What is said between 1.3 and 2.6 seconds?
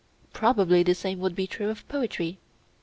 be true of poetry.